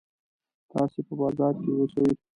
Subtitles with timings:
[0.71, 2.07] تاسې په بازار کې اوسئ.